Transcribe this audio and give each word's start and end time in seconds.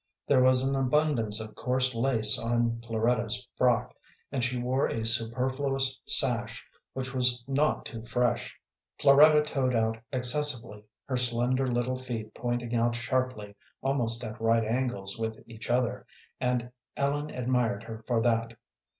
There 0.25 0.41
was 0.41 0.63
an 0.63 0.75
abundance 0.75 1.39
of 1.39 1.53
coarse 1.53 1.93
lace 1.93 2.39
on 2.39 2.81
Floretta's 2.81 3.47
frock, 3.55 3.93
and 4.31 4.43
she 4.43 4.57
wore 4.59 4.87
a 4.87 5.05
superfluous 5.05 6.01
sash 6.07 6.65
which 6.93 7.13
was 7.13 7.43
not 7.47 7.85
too 7.85 8.03
fresh. 8.03 8.59
Floretta 8.97 9.43
toed 9.43 9.75
out 9.75 9.99
excessively, 10.11 10.83
her 11.05 11.17
slender 11.17 11.67
little 11.67 11.99
feet 11.99 12.33
pointing 12.33 12.73
out 12.73 12.95
sharply, 12.95 13.55
almost 13.83 14.23
at 14.23 14.41
right 14.41 14.65
angles 14.65 15.19
with 15.19 15.37
each 15.45 15.69
other, 15.69 16.07
and 16.39 16.71
Ellen 16.97 17.29
admired 17.29 17.83
her 17.83 18.03
for 18.07 18.23
that. 18.23 18.55